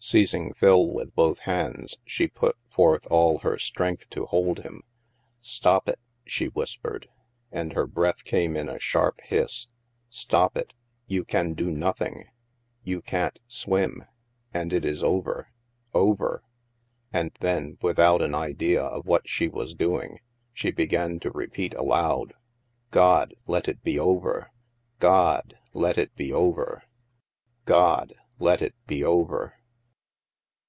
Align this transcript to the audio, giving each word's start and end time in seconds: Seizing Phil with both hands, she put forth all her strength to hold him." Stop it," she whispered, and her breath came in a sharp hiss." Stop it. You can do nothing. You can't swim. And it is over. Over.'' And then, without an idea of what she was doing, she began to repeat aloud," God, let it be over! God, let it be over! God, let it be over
Seizing 0.00 0.54
Phil 0.54 0.90
with 0.90 1.14
both 1.16 1.40
hands, 1.40 1.98
she 2.06 2.28
put 2.28 2.56
forth 2.70 3.04
all 3.10 3.40
her 3.40 3.58
strength 3.58 4.08
to 4.10 4.24
hold 4.26 4.60
him." 4.60 4.82
Stop 5.40 5.86
it," 5.88 5.98
she 6.24 6.46
whispered, 6.46 7.08
and 7.50 7.72
her 7.72 7.86
breath 7.86 8.24
came 8.24 8.56
in 8.56 8.68
a 8.70 8.78
sharp 8.80 9.20
hiss." 9.24 9.66
Stop 10.08 10.56
it. 10.56 10.72
You 11.08 11.24
can 11.24 11.52
do 11.52 11.70
nothing. 11.70 12.26
You 12.84 13.02
can't 13.02 13.38
swim. 13.48 14.04
And 14.54 14.72
it 14.72 14.84
is 14.84 15.02
over. 15.02 15.48
Over.'' 15.92 16.44
And 17.12 17.32
then, 17.40 17.76
without 17.82 18.22
an 18.22 18.36
idea 18.36 18.80
of 18.82 19.04
what 19.04 19.28
she 19.28 19.48
was 19.48 19.74
doing, 19.74 20.20
she 20.54 20.70
began 20.70 21.18
to 21.20 21.30
repeat 21.32 21.74
aloud," 21.74 22.34
God, 22.92 23.34
let 23.48 23.66
it 23.68 23.82
be 23.82 23.98
over! 23.98 24.52
God, 25.00 25.58
let 25.74 25.98
it 25.98 26.14
be 26.14 26.32
over! 26.32 26.84
God, 27.66 28.14
let 28.38 28.62
it 28.62 28.76
be 28.86 29.02
over 29.04 29.54